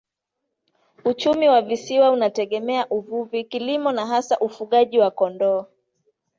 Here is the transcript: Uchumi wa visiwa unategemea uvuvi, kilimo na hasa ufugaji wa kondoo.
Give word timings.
Uchumi 1.05 1.49
wa 1.49 1.61
visiwa 1.61 2.11
unategemea 2.11 2.89
uvuvi, 2.89 3.43
kilimo 3.43 3.91
na 3.91 4.05
hasa 4.07 4.39
ufugaji 4.39 4.99
wa 4.99 5.11
kondoo. 5.11 5.65